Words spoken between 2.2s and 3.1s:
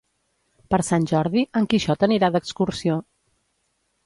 d'excursió.